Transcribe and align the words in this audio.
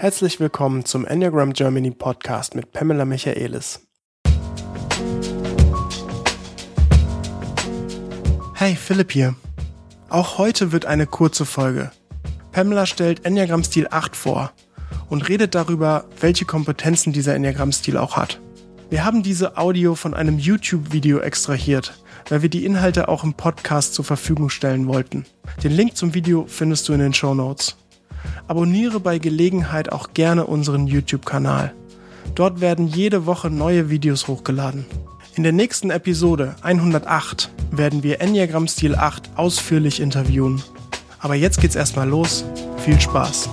Herzlich 0.00 0.40
willkommen 0.40 0.86
zum 0.86 1.04
Enneagram 1.04 1.52
Germany 1.52 1.90
Podcast 1.90 2.54
mit 2.54 2.72
Pamela 2.72 3.04
Michaelis. 3.04 3.86
Hey, 8.54 8.76
Philipp 8.76 9.12
hier. 9.12 9.34
Auch 10.08 10.38
heute 10.38 10.72
wird 10.72 10.86
eine 10.86 11.06
kurze 11.06 11.44
Folge. 11.44 11.90
Pamela 12.50 12.86
stellt 12.86 13.26
Enneagram 13.26 13.62
Stil 13.62 13.88
8 13.90 14.16
vor 14.16 14.52
und 15.10 15.28
redet 15.28 15.54
darüber, 15.54 16.06
welche 16.18 16.46
Kompetenzen 16.46 17.12
dieser 17.12 17.34
Enneagram 17.34 17.70
Stil 17.70 17.98
auch 17.98 18.16
hat. 18.16 18.40
Wir 18.88 19.04
haben 19.04 19.22
diese 19.22 19.58
Audio 19.58 19.94
von 19.96 20.14
einem 20.14 20.38
YouTube-Video 20.38 21.18
extrahiert, 21.18 21.92
weil 22.30 22.40
wir 22.40 22.48
die 22.48 22.64
Inhalte 22.64 23.08
auch 23.08 23.22
im 23.22 23.34
Podcast 23.34 23.92
zur 23.92 24.06
Verfügung 24.06 24.48
stellen 24.48 24.86
wollten. 24.86 25.26
Den 25.62 25.72
Link 25.72 25.94
zum 25.94 26.14
Video 26.14 26.46
findest 26.48 26.88
du 26.88 26.94
in 26.94 27.00
den 27.00 27.12
Show 27.12 27.34
Notes. 27.34 27.76
Abonniere 28.48 29.00
bei 29.00 29.18
Gelegenheit 29.18 29.92
auch 29.92 30.14
gerne 30.14 30.46
unseren 30.46 30.86
YouTube-Kanal. 30.86 31.74
Dort 32.34 32.60
werden 32.60 32.86
jede 32.86 33.26
Woche 33.26 33.50
neue 33.50 33.90
Videos 33.90 34.28
hochgeladen. 34.28 34.86
In 35.36 35.42
der 35.42 35.52
nächsten 35.52 35.90
Episode 35.90 36.56
108 36.62 37.50
werden 37.70 38.02
wir 38.02 38.20
Enneagram 38.20 38.66
Stil 38.68 38.94
8 38.94 39.30
ausführlich 39.36 40.00
interviewen. 40.00 40.62
Aber 41.18 41.34
jetzt 41.34 41.60
geht's 41.60 41.76
erstmal 41.76 42.08
los. 42.08 42.44
Viel 42.78 43.00
Spaß! 43.00 43.48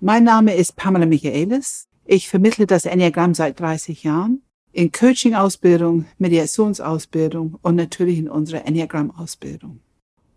Mein 0.00 0.24
Name 0.24 0.54
ist 0.54 0.74
Pamela 0.76 1.06
Michaelis. 1.06 1.86
Ich 2.04 2.28
vermittle 2.28 2.66
das 2.66 2.84
Enneagramm 2.84 3.34
seit 3.34 3.60
30 3.60 4.02
Jahren 4.02 4.42
in 4.72 4.90
Coaching-Ausbildung, 4.90 6.06
Mediationsausbildung 6.18 7.58
und 7.62 7.76
natürlich 7.76 8.18
in 8.18 8.28
unserer 8.28 8.66
Enneagramm-Ausbildung. 8.66 9.80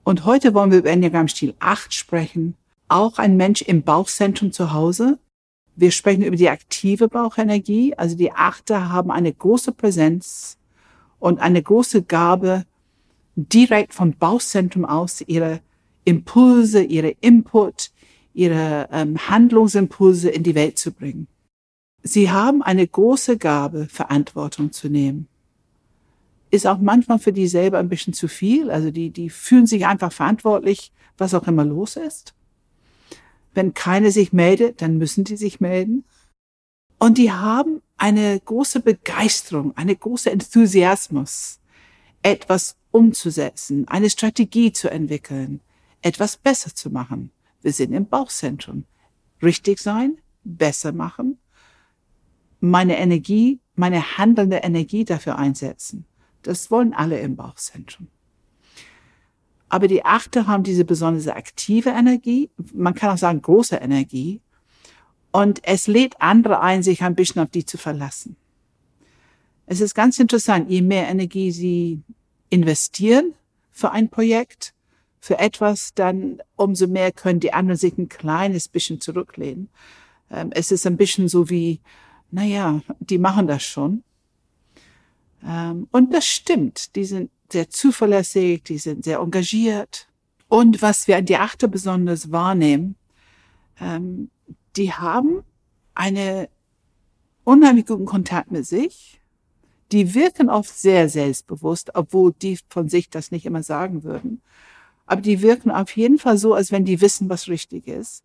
Und 0.06 0.24
heute 0.24 0.54
wollen 0.54 0.70
wir 0.70 0.78
über 0.78 0.92
Enneagramm-Stil 0.92 1.56
8 1.60 1.92
sprechen. 1.92 2.54
Auch 2.88 3.18
ein 3.18 3.38
Mensch 3.38 3.64
im 3.64 3.82
Bauchzentrum 3.82 4.52
zu 4.52 4.72
Hause. 4.72 5.18
Wir 5.76 5.90
sprechen 5.90 6.22
über 6.22 6.36
die 6.36 6.48
aktive 6.48 7.08
Bauchenergie. 7.08 7.96
Also 7.96 8.16
die 8.16 8.32
Achter 8.32 8.90
haben 8.90 9.10
eine 9.10 9.34
große 9.34 9.72
Präsenz 9.72 10.60
und 11.18 11.40
eine 11.40 11.62
große 11.62 12.04
Gabe, 12.04 12.66
direkt 13.36 13.96
vom 13.96 14.14
Bauchzentrum 14.14 14.86
aus 14.86 15.22
ihre 15.22 15.62
Impulse, 16.04 16.84
ihre 16.84 17.10
Input, 17.22 17.90
ihre 18.36 18.88
ähm, 18.92 19.18
Handlungsimpulse 19.28 20.30
in 20.30 20.44
die 20.44 20.54
Welt 20.54 20.78
zu 20.78 20.92
bringen. 20.92 21.28
Sie 22.04 22.30
haben 22.30 22.62
eine 22.62 22.86
große 22.86 23.40
Gabe, 23.40 23.88
Verantwortung 23.90 24.72
zu 24.72 24.88
nehmen 24.88 25.28
ist 26.52 26.68
auch 26.68 26.78
manchmal 26.78 27.20
für 27.20 27.34
die 27.34 27.48
selber 27.48 27.80
ein 27.80 27.90
bisschen 27.90 28.14
zu 28.14 28.28
viel. 28.28 28.72
Also 28.72 28.92
die, 28.92 29.10
die 29.10 29.30
fühlen 29.30 29.68
sich 29.68 29.86
einfach 29.86 30.12
verantwortlich, 30.12 30.92
was 31.18 31.34
auch 31.34 31.48
immer 31.48 31.66
los 31.66 31.96
ist. 31.96 32.34
Wenn 33.54 33.74
keine 33.74 34.12
sich 34.12 34.34
meldet, 34.34 34.82
dann 34.82 34.98
müssen 34.98 35.24
die 35.24 35.38
sich 35.38 35.60
melden. 35.60 36.06
Und 37.00 37.18
die 37.18 37.32
haben 37.32 37.82
eine 37.98 38.40
große 38.40 38.80
Begeisterung, 38.80 39.76
eine 39.78 39.96
große 39.96 40.32
Enthusiasmus, 40.32 41.60
etwas 42.22 42.78
umzusetzen, 42.92 43.88
eine 43.88 44.10
Strategie 44.10 44.72
zu 44.72 44.90
entwickeln, 44.90 45.62
etwas 46.02 46.38
besser 46.38 46.74
zu 46.74 46.90
machen. 46.90 47.32
Wir 47.62 47.74
sind 47.74 47.94
im 47.94 48.08
Bauchzentrum. 48.08 48.86
Richtig 49.42 49.80
sein, 49.80 50.18
besser 50.44 50.92
machen, 50.92 51.38
meine 52.60 52.98
Energie, 52.98 53.60
meine 53.76 54.18
handelnde 54.18 54.58
Energie 54.58 55.06
dafür 55.06 55.38
einsetzen. 55.38 56.06
Das 56.48 56.70
wollen 56.72 56.94
alle 56.94 57.20
im 57.20 57.36
Bauchzentrum. 57.36 58.08
Aber 59.68 59.88
die 59.88 60.06
Achte 60.06 60.48
haben 60.48 60.64
diese 60.64 60.86
besondere 60.86 61.36
aktive 61.36 61.90
Energie, 61.90 62.50
man 62.74 62.94
kann 62.94 63.10
auch 63.10 63.18
sagen 63.18 63.42
große 63.42 63.78
Energie, 63.78 64.42
und 65.32 65.60
es 65.64 65.88
lädt 65.88 66.22
andere 66.22 66.62
ein, 66.62 66.82
sich 66.82 67.04
ein 67.04 67.16
bisschen 67.16 67.42
auf 67.42 67.50
die 67.50 67.66
zu 67.66 67.78
verlassen. 67.78 68.38
Es 69.66 69.82
ist 69.82 69.96
ganz 69.96 70.20
interessant, 70.20 70.70
je 70.70 70.82
mehr 70.82 71.10
Energie 71.10 71.52
sie 71.52 72.04
investieren 72.50 73.34
für 73.72 73.92
ein 73.92 74.10
Projekt, 74.10 74.74
für 75.20 75.40
etwas, 75.40 75.94
dann 75.96 76.38
umso 76.56 76.88
mehr 76.88 77.12
können 77.12 77.40
die 77.40 77.52
anderen 77.52 77.78
sich 77.78 77.98
ein 77.98 78.08
kleines 78.08 78.68
bisschen 78.68 79.02
zurücklehnen. 79.02 79.70
Ähm, 80.30 80.52
es 80.54 80.72
ist 80.72 80.86
ein 80.86 80.98
bisschen 80.98 81.28
so 81.28 81.50
wie, 81.50 81.82
naja, 82.30 82.82
die 83.00 83.18
machen 83.18 83.48
das 83.48 83.64
schon. 83.64 84.04
Ähm, 85.46 85.88
und 85.92 86.14
das 86.14 86.26
stimmt. 86.26 86.96
Die 86.96 87.06
sind 87.06 87.30
sehr 87.52 87.70
zuverlässig, 87.70 88.64
die 88.64 88.78
sind 88.78 89.06
sehr 89.06 89.20
engagiert. 89.20 90.08
Und 90.48 90.82
was 90.82 91.08
wir 91.08 91.18
an 91.18 91.26
die 91.26 91.38
Achte 91.38 91.68
besonders 91.68 92.32
wahrnehmen, 92.32 92.96
ähm, 93.80 94.30
die 94.76 94.92
haben 94.92 95.44
eine 95.94 96.50
unheimlich 97.44 97.86
guten 97.86 98.06
Kontakt 98.06 98.52
mit 98.52 98.66
sich. 98.66 99.22
Die 99.92 100.16
wirken 100.16 100.50
oft 100.50 100.76
sehr 100.76 101.10
selbstbewusst, 101.10 101.92
obwohl 101.94 102.34
die 102.34 102.60
von 102.70 102.90
sich 102.90 103.10
das 103.10 103.32
nicht 103.32 103.46
immer 103.46 103.64
sagen 103.64 104.04
würden. 104.04 104.42
Aber 105.06 105.22
die 105.22 105.42
wirken 105.42 105.70
auf 105.70 105.96
jeden 105.96 106.18
Fall 106.18 106.38
so, 106.38 106.56
als 106.56 106.72
wenn 106.72 106.86
die 106.86 107.02
wissen, 107.02 107.30
was 107.30 107.48
richtig 107.48 107.88
ist. 107.88 108.24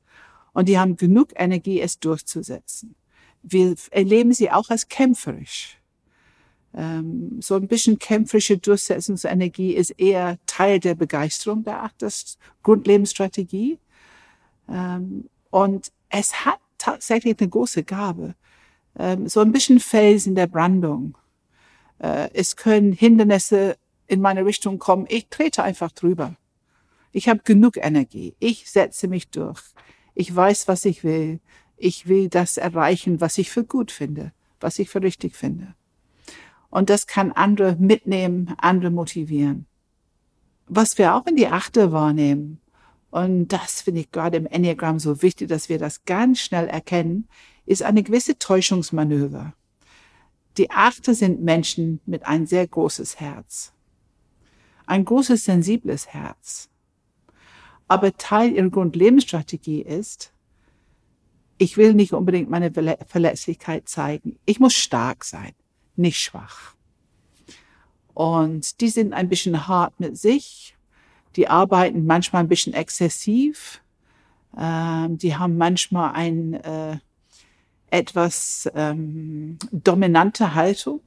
Und 0.52 0.69
die 0.69 0.78
haben 0.78 0.97
genug 0.97 1.32
Energie, 1.37 1.81
es 1.81 2.00
durchzusetzen. 2.00 2.94
Wir 3.42 3.75
erleben 3.91 4.32
sie 4.32 4.50
auch 4.50 4.70
als 4.70 4.88
kämpferisch 4.88 5.80
ähm, 6.75 7.41
so 7.41 7.56
ein 7.56 7.66
bisschen 7.66 7.98
kämpferische 7.98 8.58
Durchsetzungsenergie 8.58 9.72
ist 9.72 9.91
eher 9.98 10.38
Teil 10.47 10.78
der 10.78 10.94
Begeisterung 10.94 11.64
der 11.64 11.82
Achters 11.82 12.38
Grundlebensstrategie. 12.62 13.78
Ähm, 14.69 15.28
und 15.50 15.91
es 16.08 16.44
hat 16.44 16.60
tatsächlich 16.78 17.41
eine 17.41 17.48
große 17.48 17.82
Gabe. 17.82 18.34
Ähm, 18.98 19.28
so 19.28 19.41
ein 19.41 19.53
bisschen 19.53 19.81
Fels 19.81 20.26
in 20.26 20.34
der 20.36 20.47
Brandung. 20.47 21.16
Äh, 21.98 22.31
es 22.34 22.56
können 22.56 22.92
Hindernisse 22.92 23.76
in 24.06 24.20
meine 24.20 24.44
Richtung 24.44 24.78
kommen. 24.78 25.06
Ich 25.08 25.28
trete 25.28 25.62
einfach 25.62 25.91
drüber. 25.91 26.37
Ich 27.12 27.28
habe 27.28 27.41
genug 27.44 27.76
Energie. 27.76 28.34
Ich 28.38 28.70
setze 28.70 29.08
mich 29.08 29.31
durch. 29.31 29.60
Ich 30.14 30.34
weiß, 30.34 30.69
was 30.69 30.84
ich 30.84 31.02
will. 31.02 31.41
Ich 31.76 32.06
will 32.06 32.28
das 32.28 32.56
erreichen, 32.56 33.20
was 33.20 33.38
ich 33.38 33.50
für 33.50 33.64
gut 33.64 33.91
finde, 33.91 34.32
was 34.60 34.78
ich 34.78 34.88
für 34.88 35.02
richtig 35.02 35.34
finde. 35.34 35.75
Und 36.70 36.88
das 36.88 37.06
kann 37.06 37.32
andere 37.32 37.76
mitnehmen, 37.78 38.54
andere 38.58 38.91
motivieren. 38.91 39.66
Was 40.66 40.98
wir 40.98 41.14
auch 41.14 41.26
in 41.26 41.36
die 41.36 41.48
Achte 41.48 41.91
wahrnehmen, 41.91 42.60
und 43.10 43.48
das 43.48 43.82
finde 43.82 44.03
ich 44.03 44.12
gerade 44.12 44.36
im 44.36 44.47
Enneagramm 44.47 45.00
so 45.00 45.20
wichtig, 45.20 45.48
dass 45.48 45.69
wir 45.69 45.78
das 45.78 46.04
ganz 46.04 46.38
schnell 46.38 46.69
erkennen, 46.69 47.28
ist 47.66 47.82
eine 47.82 48.04
gewisse 48.04 48.38
Täuschungsmanöver. 48.38 49.53
Die 50.58 50.70
Achte 50.70 51.14
sind 51.14 51.42
Menschen 51.42 52.00
mit 52.06 52.25
ein 52.26 52.47
sehr 52.47 52.66
großes 52.66 53.19
Herz. 53.19 53.72
Ein 54.87 55.04
großes, 55.04 55.44
sensibles 55.44 56.08
Herz. 56.08 56.69
Aber 57.88 58.16
Teil 58.16 58.52
ihrer 58.52 58.70
Grundlebensstrategie 58.70 59.82
ist, 59.82 60.32
ich 61.58 61.76
will 61.76 61.94
nicht 61.94 62.12
unbedingt 62.12 62.48
meine 62.48 62.72
Verletzlichkeit 63.06 63.88
zeigen. 63.88 64.38
Ich 64.47 64.60
muss 64.60 64.75
stark 64.75 65.25
sein 65.25 65.52
nicht 66.00 66.19
schwach. 66.19 66.75
Und 68.15 68.81
die 68.81 68.88
sind 68.88 69.12
ein 69.12 69.28
bisschen 69.28 69.69
hart 69.69 69.99
mit 70.00 70.16
sich. 70.19 70.77
Die 71.37 71.49
arbeiten 71.49 72.06
manchmal 72.06 72.43
ein 72.43 72.49
bisschen 72.49 72.75
exzessiv. 72.75 73.83
Ähm, 74.59 75.16
die 75.16 75.37
haben 75.37 75.56
manchmal 75.56 76.12
ein 76.12 76.55
äh, 76.55 76.99
etwas 77.91 78.69
ähm, 78.75 79.59
dominante 79.71 80.55
Haltung 80.55 81.00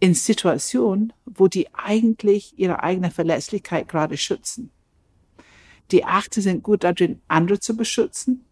in 0.00 0.14
Situationen, 0.14 1.12
wo 1.24 1.48
die 1.48 1.72
eigentlich 1.72 2.58
ihre 2.58 2.82
eigene 2.82 3.10
Verletzlichkeit 3.10 3.88
gerade 3.88 4.16
schützen. 4.16 4.70
Die 5.90 6.04
Achte 6.04 6.42
sind 6.42 6.62
gut 6.62 6.84
darin, 6.84 7.20
andere 7.28 7.60
zu 7.60 7.76
beschützen 7.76 8.44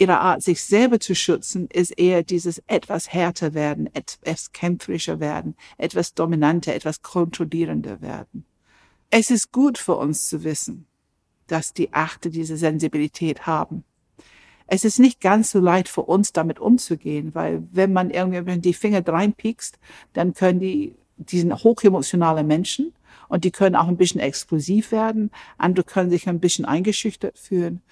ihre 0.00 0.18
Art, 0.18 0.42
sich 0.42 0.64
selber 0.64 0.98
zu 0.98 1.14
schützen, 1.14 1.68
ist 1.70 1.90
eher 1.98 2.22
dieses 2.22 2.62
etwas 2.66 3.12
härter 3.12 3.52
werden, 3.52 3.94
etwas 3.94 4.50
kämpferischer 4.52 5.20
werden, 5.20 5.54
etwas 5.76 6.14
dominanter, 6.14 6.74
etwas 6.74 7.02
kontrollierender 7.02 8.00
werden. 8.00 8.46
Es 9.10 9.30
ist 9.30 9.52
gut 9.52 9.76
für 9.76 9.96
uns 9.96 10.28
zu 10.28 10.42
wissen, 10.42 10.86
dass 11.48 11.74
die 11.74 11.92
Achte 11.92 12.30
diese 12.30 12.56
Sensibilität 12.56 13.46
haben. 13.46 13.84
Es 14.66 14.84
ist 14.84 15.00
nicht 15.00 15.20
ganz 15.20 15.50
so 15.50 15.58
leicht 15.58 15.88
für 15.88 16.02
uns, 16.02 16.32
damit 16.32 16.60
umzugehen, 16.60 17.34
weil 17.34 17.62
wenn 17.70 17.92
man 17.92 18.08
irgendwie 18.10 18.58
die 18.58 18.72
Finger 18.72 19.06
reinpiekst, 19.06 19.78
dann 20.14 20.32
können 20.32 20.60
die, 20.60 20.94
die 21.16 21.40
sind 21.40 21.52
hochemotionale 21.52 22.44
Menschen 22.44 22.94
und 23.28 23.44
die 23.44 23.50
können 23.50 23.76
auch 23.76 23.88
ein 23.88 23.98
bisschen 23.98 24.20
explosiv 24.20 24.92
werden. 24.92 25.30
Andere 25.58 25.84
können 25.84 26.08
sich 26.08 26.26
ein 26.26 26.40
bisschen 26.40 26.64
eingeschüchtert 26.64 27.38
fühlen. 27.38 27.82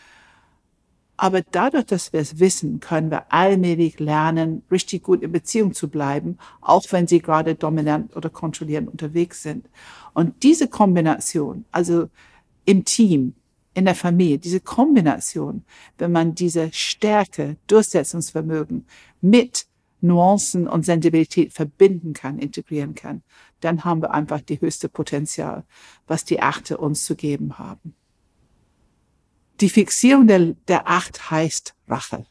Aber 1.20 1.42
dadurch, 1.42 1.86
dass 1.86 2.12
wir 2.12 2.20
es 2.20 2.38
wissen, 2.38 2.78
können 2.78 3.10
wir 3.10 3.32
allmählich 3.32 3.98
lernen, 3.98 4.62
richtig 4.70 5.02
gut 5.02 5.20
in 5.20 5.32
Beziehung 5.32 5.74
zu 5.74 5.88
bleiben, 5.88 6.38
auch 6.60 6.84
wenn 6.90 7.08
sie 7.08 7.18
gerade 7.18 7.56
dominant 7.56 8.14
oder 8.16 8.30
kontrollierend 8.30 8.88
unterwegs 8.88 9.42
sind. 9.42 9.68
Und 10.14 10.44
diese 10.44 10.68
Kombination, 10.68 11.64
also 11.72 12.08
im 12.64 12.84
Team, 12.84 13.34
in 13.74 13.84
der 13.84 13.96
Familie, 13.96 14.38
diese 14.38 14.60
Kombination, 14.60 15.64
wenn 15.98 16.12
man 16.12 16.36
diese 16.36 16.72
Stärke, 16.72 17.56
Durchsetzungsvermögen 17.66 18.86
mit 19.20 19.66
Nuancen 20.00 20.68
und 20.68 20.84
Sensibilität 20.84 21.52
verbinden 21.52 22.12
kann, 22.12 22.38
integrieren 22.38 22.94
kann, 22.94 23.22
dann 23.60 23.84
haben 23.84 24.02
wir 24.02 24.12
einfach 24.12 24.40
die 24.40 24.60
höchste 24.60 24.88
Potenzial, 24.88 25.64
was 26.06 26.24
die 26.24 26.40
Achte 26.40 26.78
uns 26.78 27.04
zu 27.04 27.16
geben 27.16 27.58
haben. 27.58 27.94
Die 29.60 29.68
Fixierung 29.68 30.28
der, 30.28 30.54
der 30.68 30.88
Acht 30.88 31.32
heißt 31.32 31.74
Rache. 31.88 32.26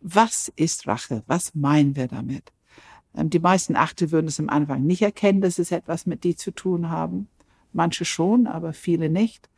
Was 0.00 0.52
ist 0.56 0.88
Rache? 0.88 1.22
Was 1.28 1.54
meinen 1.54 1.94
wir 1.94 2.08
damit? 2.08 2.52
Ähm, 3.16 3.30
die 3.30 3.38
meisten 3.38 3.76
Achte 3.76 4.10
würden 4.10 4.26
es 4.26 4.40
am 4.40 4.48
Anfang 4.48 4.82
nicht 4.82 5.02
erkennen, 5.02 5.40
dass 5.40 5.60
es 5.60 5.70
etwas 5.70 6.04
mit 6.06 6.24
die 6.24 6.34
zu 6.34 6.50
tun 6.50 6.90
haben. 6.90 7.28
Manche 7.72 8.04
schon, 8.04 8.48
aber 8.48 8.72
viele 8.72 9.08
nicht. 9.08 9.48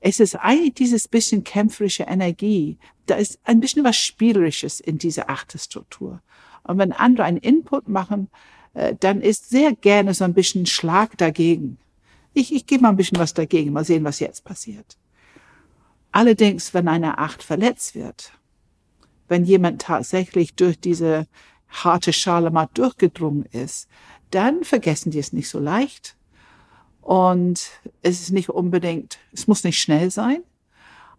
Es 0.00 0.20
ist 0.20 0.36
eigentlich 0.36 0.74
dieses 0.74 1.08
bisschen 1.08 1.44
kämpferische 1.44 2.02
Energie. 2.02 2.76
Da 3.06 3.14
ist 3.14 3.38
ein 3.44 3.60
bisschen 3.60 3.84
was 3.84 3.96
Spielerisches 3.96 4.80
in 4.80 4.98
dieser 4.98 5.30
Achterstruktur. 5.30 6.20
Und 6.64 6.76
wenn 6.76 6.92
andere 6.92 7.26
einen 7.26 7.38
Input 7.38 7.88
machen, 7.88 8.28
äh, 8.74 8.94
dann 9.00 9.22
ist 9.22 9.48
sehr 9.48 9.74
gerne 9.74 10.12
so 10.12 10.24
ein 10.24 10.34
bisschen 10.34 10.66
Schlag 10.66 11.16
dagegen. 11.16 11.78
Ich, 12.34 12.54
ich 12.54 12.66
gebe 12.66 12.82
mal 12.82 12.90
ein 12.90 12.96
bisschen 12.96 13.18
was 13.18 13.32
dagegen, 13.32 13.72
mal 13.72 13.84
sehen, 13.84 14.04
was 14.04 14.20
jetzt 14.20 14.44
passiert. 14.44 14.98
Allerdings, 16.14 16.72
wenn 16.74 16.86
eine 16.86 17.18
Acht 17.18 17.42
verletzt 17.42 17.96
wird, 17.96 18.30
wenn 19.26 19.44
jemand 19.44 19.82
tatsächlich 19.82 20.54
durch 20.54 20.78
diese 20.78 21.26
harte 21.68 22.12
Schale 22.12 22.52
mal 22.52 22.68
durchgedrungen 22.72 23.46
ist, 23.46 23.88
dann 24.30 24.62
vergessen 24.62 25.10
die 25.10 25.18
es 25.18 25.32
nicht 25.32 25.48
so 25.48 25.58
leicht. 25.58 26.16
Und 27.00 27.68
es 28.02 28.20
ist 28.20 28.30
nicht 28.30 28.48
unbedingt, 28.48 29.18
es 29.32 29.48
muss 29.48 29.64
nicht 29.64 29.80
schnell 29.80 30.12
sein, 30.12 30.44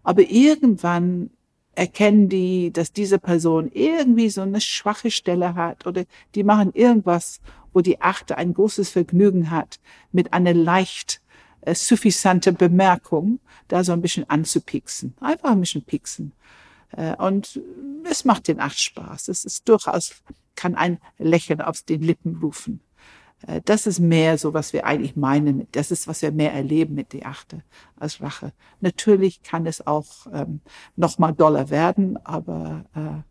aber 0.02 0.22
irgendwann 0.22 1.30
erkennen 1.74 2.30
die, 2.30 2.72
dass 2.72 2.94
diese 2.94 3.20
Person 3.20 3.70
irgendwie 3.74 4.30
so 4.30 4.44
eine 4.44 4.62
schwache 4.62 5.12
Stelle 5.12 5.56
hat 5.56 5.86
oder 5.86 6.06
die 6.36 6.46
machen 6.46 6.72
irgendwas, 6.74 7.42
wo 7.74 7.82
die 7.82 8.00
Achte 8.00 8.38
ein 8.38 8.54
großes 8.54 8.92
Vergnügen 8.92 9.52
hat, 9.52 9.82
mit 10.14 10.32
einer 10.32 10.54
leicht 10.54 11.22
äh, 11.66 11.76
suffisante 11.76 12.54
Bemerkung 12.54 13.40
da 13.68 13.84
so 13.84 13.92
ein 13.92 14.02
bisschen 14.02 14.30
anzupixen. 14.30 15.16
Einfach 15.20 15.52
ein 15.52 15.60
bisschen 15.60 15.84
pixen. 15.84 16.32
Äh, 16.92 17.16
und 17.16 17.62
es 18.10 18.26
macht 18.26 18.48
den 18.48 18.60
Acht 18.60 18.80
Spaß. 18.80 19.28
Es 19.28 19.46
ist 19.46 19.68
durchaus, 19.68 20.16
kann 20.56 20.76
ein 20.76 21.00
Lächeln 21.18 21.62
auf 21.62 21.82
den 21.82 22.02
Lippen 22.02 22.38
rufen. 22.42 22.82
Äh, 23.48 23.62
das 23.66 23.88
ist 23.88 24.00
mehr 24.00 24.38
so, 24.38 24.54
was 24.54 24.74
wir 24.74 24.86
eigentlich 24.86 25.16
meinen. 25.16 25.68
Das 25.72 25.92
ist, 25.92 26.08
was 26.08 26.22
wir 26.22 26.32
mehr 26.32 26.54
erleben 26.54 26.96
mit 26.96 27.14
die 27.14 27.26
Achte 27.26 27.64
als 27.98 28.22
Rache. 28.22 28.54
Natürlich 28.82 29.44
kann 29.44 29.66
es 29.66 29.86
auch 29.86 30.28
ähm, 30.32 30.62
noch 30.96 31.18
mal 31.18 31.32
doller 31.32 31.70
werden, 31.70 32.18
aber 32.26 32.86
äh, 32.96 33.24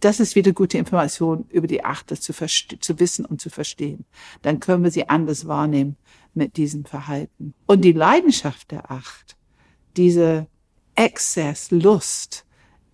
das 0.00 0.18
ist 0.18 0.34
wieder 0.34 0.52
gute 0.52 0.78
Information 0.78 1.44
über 1.50 1.66
die 1.66 1.84
Achte 1.84 2.18
zu, 2.18 2.32
zu 2.32 2.98
wissen 2.98 3.26
und 3.26 3.40
zu 3.40 3.50
verstehen. 3.50 4.06
Dann 4.40 4.58
können 4.58 4.82
wir 4.82 4.90
sie 4.90 5.10
anders 5.10 5.46
wahrnehmen 5.46 5.96
mit 6.34 6.56
diesem 6.56 6.84
Verhalten. 6.84 7.54
Und 7.66 7.82
die 7.82 7.92
Leidenschaft 7.92 8.70
der 8.70 8.90
Acht, 8.90 9.36
diese 9.96 10.46
Exzess, 10.94 11.70
Lust, 11.70 12.44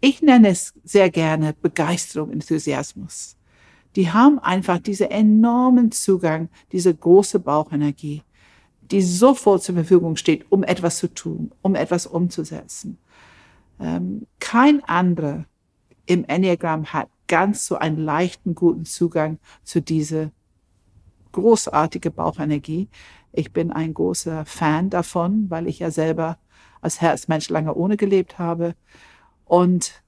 ich 0.01 0.23
nenne 0.23 0.49
es 0.49 0.75
sehr 0.85 1.11
gerne 1.11 1.55
Begeisterung, 1.55 2.31
Enthusiasmus 2.31 3.37
die 3.97 4.13
haben 4.13 4.39
einfach 4.39 4.79
diese 4.79 5.11
enormen 5.11 5.91
Zugang, 5.91 6.51
diese 6.71 6.95
große 6.95 7.41
Bauchenergie, 7.41 8.23
die 8.83 9.01
sofort 9.01 9.63
zur 9.63 9.75
Verfügung 9.75 10.17
steht, 10.17 10.45
um 10.53 10.63
etwas 10.63 10.99
zu 10.99 11.13
tun, 11.13 11.51
um 11.63 11.75
etwas 11.75 12.07
umzusetzen. 12.07 12.99
Ähm, 13.81 14.27
kein 14.39 14.85
anderer 14.85 15.47
im 16.05 16.25
Enneagramm 16.25 16.93
hat 16.93 17.09
ganz 17.27 17.67
so 17.67 17.77
einen 17.77 17.97
leichten, 17.97 18.55
guten 18.55 18.85
Zugang 18.85 19.39
zu 19.65 19.81
dieser 19.81 20.31
großartige 21.33 22.11
Bauchenergie. 22.11 22.89
Ich 23.37 23.53
bin 23.53 23.71
ein 23.71 23.95
großer 23.95 24.45
Fan 24.45 24.91
davon, 24.91 25.51
weil 25.51 25.67
ich 25.67 25.79
ja 25.79 25.91
selber 25.91 26.39
als 26.81 27.01
Herzmensch 27.01 27.49
lange 27.49 27.75
ohne 27.75 27.97
gelebt 27.97 28.39
habe. 28.39 28.75
Und 29.45 30.03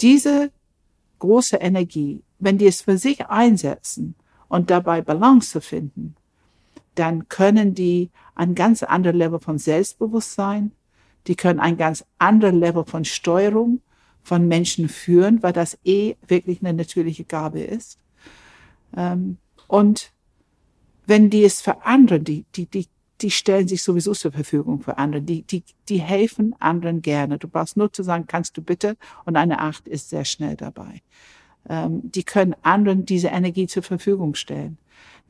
diese 0.00 0.50
große 1.18 1.56
Energie 1.56 2.22
wenn 2.38 2.58
die 2.58 2.66
es 2.66 2.82
für 2.82 2.98
sich 2.98 3.26
einsetzen 3.26 4.14
und 4.48 4.70
dabei 4.70 5.02
Balance 5.02 5.50
zu 5.50 5.60
finden, 5.60 6.14
dann 6.94 7.28
können 7.28 7.74
die 7.74 8.10
ein 8.34 8.54
ganz 8.54 8.82
anderes 8.82 9.16
Level 9.16 9.40
von 9.40 9.58
Selbstbewusstsein, 9.58 10.72
die 11.26 11.36
können 11.36 11.60
ein 11.60 11.76
ganz 11.76 12.04
anderes 12.18 12.54
Level 12.54 12.84
von 12.84 13.04
Steuerung 13.04 13.80
von 14.22 14.48
Menschen 14.48 14.88
führen, 14.88 15.42
weil 15.42 15.52
das 15.52 15.78
eh 15.84 16.16
wirklich 16.26 16.60
eine 16.60 16.72
natürliche 16.72 17.24
Gabe 17.24 17.60
ist. 17.60 17.98
Ähm, 18.96 19.38
und 19.66 20.12
wenn 21.08 21.30
die 21.30 21.44
es 21.44 21.60
für 21.60 21.84
andere, 21.84 22.20
die, 22.20 22.44
die, 22.54 22.66
die, 22.66 22.86
die 23.20 23.32
stellen 23.32 23.66
sich 23.66 23.82
sowieso 23.82 24.12
zur 24.12 24.30
Verfügung 24.30 24.80
für 24.80 24.96
andere, 24.96 25.22
die, 25.22 25.42
die, 25.42 25.64
die 25.88 25.98
helfen 25.98 26.54
anderen 26.60 27.02
gerne. 27.02 27.38
Du 27.38 27.48
brauchst 27.48 27.76
nur 27.76 27.92
zu 27.92 28.04
sagen, 28.04 28.26
kannst 28.28 28.56
du 28.56 28.62
bitte? 28.62 28.96
Und 29.24 29.34
eine 29.34 29.58
Acht 29.58 29.88
ist 29.88 30.10
sehr 30.10 30.24
schnell 30.24 30.54
dabei 30.54 31.02
ähm, 31.68 32.00
die 32.04 32.24
können 32.24 32.54
anderen 32.62 33.04
diese 33.04 33.28
Energie 33.28 33.66
zur 33.66 33.82
Verfügung 33.82 34.34
stellen. 34.34 34.78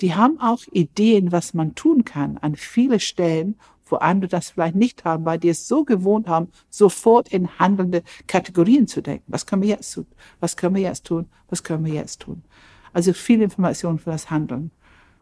Die 0.01 0.15
haben 0.15 0.41
auch 0.41 0.61
Ideen, 0.71 1.33
was 1.33 1.55
man 1.55 1.75
tun 1.75 2.05
kann 2.05 2.39
an 2.39 2.55
viele 2.55 3.01
Stellen, 3.01 3.57
wo 3.87 3.97
andere 3.97 4.29
das 4.29 4.51
vielleicht 4.51 4.77
nicht 4.77 5.05
haben, 5.05 5.25
weil 5.25 5.39
die 5.39 5.49
es 5.49 5.67
so 5.67 5.85
gewohnt 5.85 6.29
haben, 6.29 6.49
sofort 6.69 7.29
in 7.33 7.59
handelnde 7.59 8.03
Kategorien 8.27 8.87
zu 8.87 9.01
denken. 9.01 9.25
Was 9.29 9.47
können 9.47 9.63
wir 9.63 9.71
jetzt 9.71 9.93
tun? 9.93 10.07
Was 10.41 10.57
können 10.57 10.75
wir 10.75 10.83
jetzt 10.83 11.07
tun? 11.07 11.27
Was 11.49 11.65
können 11.65 11.85
wir 11.85 11.95
jetzt 11.95 12.21
tun? 12.21 12.43
Also 12.93 13.13
viel 13.13 13.43
Information 13.43 13.99
für 13.99 14.11
das 14.11 14.31
Handeln. 14.31 14.71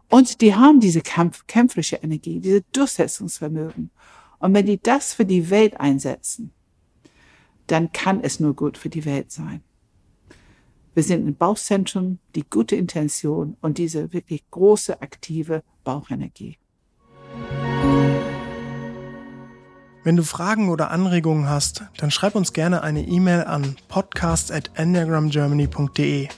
Und 0.08 0.40
die 0.40 0.54
haben 0.54 0.78
diese 0.80 1.00
Kampf, 1.00 1.46
kämpferische 1.46 1.96
Energie, 1.96 2.40
diese 2.40 2.62
Durchsetzungsvermögen. 2.72 3.90
Und 4.38 4.54
wenn 4.54 4.66
die 4.66 4.80
das 4.80 5.14
für 5.14 5.24
die 5.24 5.50
Welt 5.50 5.80
einsetzen, 5.80 6.52
dann 7.66 7.90
kann 7.92 8.20
es 8.22 8.38
nur 8.38 8.54
gut 8.54 8.78
für 8.78 8.88
die 8.88 9.04
Welt 9.04 9.32
sein. 9.32 9.62
Wir 10.94 11.02
sind 11.02 11.26
ein 11.26 11.34
Bauchzentrum, 11.36 12.20
die 12.34 12.44
gute 12.48 12.76
Intention 12.76 13.56
und 13.60 13.76
diese 13.78 14.12
wirklich 14.12 14.48
große, 14.50 15.02
aktive 15.02 15.64
Bauchenergie. 15.84 16.56
Wenn 20.04 20.16
du 20.16 20.22
Fragen 20.22 20.70
oder 20.70 20.92
Anregungen 20.92 21.50
hast, 21.50 21.82
dann 21.98 22.12
schreib 22.12 22.36
uns 22.36 22.52
gerne 22.52 22.82
eine 22.82 23.02
E-Mail 23.02 23.42
an 23.44 23.74
podcast.enneagramgermany.de. 23.88 26.28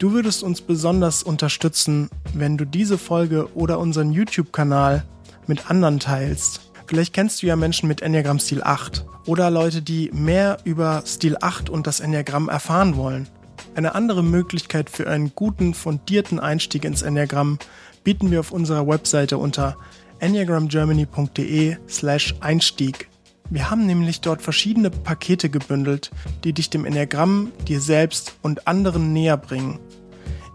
Du 0.00 0.12
würdest 0.12 0.42
uns 0.42 0.62
besonders 0.62 1.22
unterstützen, 1.22 2.08
wenn 2.32 2.56
du 2.56 2.64
diese 2.64 2.96
Folge 2.96 3.54
oder 3.54 3.78
unseren 3.78 4.12
YouTube-Kanal 4.12 5.04
mit 5.46 5.70
anderen 5.70 6.00
teilst. 6.00 6.62
Vielleicht 6.86 7.12
kennst 7.12 7.42
du 7.42 7.46
ja 7.46 7.54
Menschen 7.54 7.86
mit 7.86 8.00
Enneagramm 8.00 8.38
Stil 8.38 8.62
8 8.62 9.04
oder 9.26 9.50
Leute, 9.50 9.82
die 9.82 10.10
mehr 10.14 10.56
über 10.64 11.02
Stil 11.04 11.36
8 11.38 11.68
und 11.68 11.86
das 11.86 12.00
Enneagramm 12.00 12.48
erfahren 12.48 12.96
wollen. 12.96 13.28
Eine 13.74 13.94
andere 13.94 14.24
Möglichkeit 14.24 14.88
für 14.88 15.06
einen 15.06 15.34
guten, 15.34 15.74
fundierten 15.74 16.40
Einstieg 16.40 16.86
ins 16.86 17.02
Enneagramm 17.02 17.58
bieten 18.02 18.30
wir 18.30 18.40
auf 18.40 18.52
unserer 18.52 18.88
Webseite 18.88 19.36
unter 19.36 19.76
enneagramgermany.de 20.20 21.76
slash 21.90 22.36
Einstieg. 22.40 23.09
Wir 23.52 23.68
haben 23.68 23.84
nämlich 23.84 24.20
dort 24.20 24.42
verschiedene 24.42 24.90
Pakete 24.90 25.50
gebündelt, 25.50 26.12
die 26.44 26.52
dich 26.52 26.70
dem 26.70 26.84
Enneagramm, 26.84 27.50
dir 27.66 27.80
selbst 27.80 28.36
und 28.42 28.68
anderen 28.68 29.12
näher 29.12 29.36
bringen, 29.36 29.80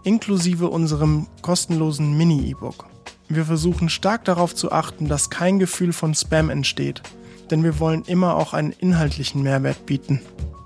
inklusive 0.02 0.70
unserem 0.70 1.26
kostenlosen 1.42 2.16
Mini-E-Book. 2.16 2.86
Wir 3.28 3.44
versuchen 3.44 3.90
stark 3.90 4.24
darauf 4.24 4.54
zu 4.54 4.72
achten, 4.72 5.08
dass 5.08 5.28
kein 5.28 5.58
Gefühl 5.58 5.92
von 5.92 6.14
Spam 6.14 6.48
entsteht, 6.48 7.02
denn 7.50 7.62
wir 7.62 7.78
wollen 7.80 8.02
immer 8.06 8.34
auch 8.34 8.54
einen 8.54 8.72
inhaltlichen 8.72 9.42
Mehrwert 9.42 9.84
bieten. 9.84 10.22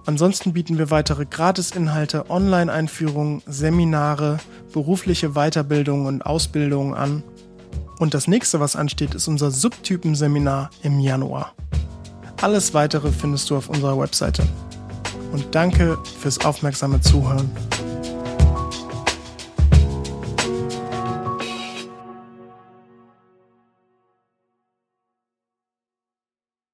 Ansonsten 0.07 0.53
bieten 0.53 0.79
wir 0.79 0.91
weitere 0.91 1.27
Gratisinhalte, 1.27 2.31
Online-Einführungen, 2.31 3.43
Seminare, 3.47 4.39
berufliche 4.73 5.31
Weiterbildungen 5.31 6.07
und 6.07 6.23
Ausbildungen 6.23 6.95
an. 6.95 7.25
Und 7.99 8.15
das 8.15 8.29
nächste, 8.29 8.61
was 8.61 8.77
ansteht, 8.77 9.15
ist 9.15 9.27
unser 9.27 9.51
Subtypenseminar 9.51 10.71
im 10.83 11.01
Januar. 11.01 11.55
Alles 12.41 12.73
weitere 12.73 13.13
findest 13.13 13.51
du 13.51 13.57
auf 13.57 13.69
unserer 13.69 13.99
Webseite. 13.99 14.43
Und 15.33 15.55
danke 15.55 15.99
fürs 16.21 16.43
aufmerksame 16.45 17.01
Zuhören. 17.01 17.51